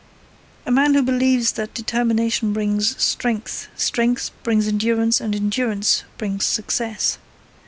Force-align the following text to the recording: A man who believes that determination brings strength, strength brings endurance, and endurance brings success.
A 0.65 0.71
man 0.71 0.95
who 0.95 1.03
believes 1.03 1.51
that 1.51 1.75
determination 1.75 2.53
brings 2.53 2.99
strength, 2.99 3.67
strength 3.77 4.31
brings 4.41 4.67
endurance, 4.67 5.21
and 5.21 5.35
endurance 5.35 6.03
brings 6.17 6.43
success. 6.43 7.19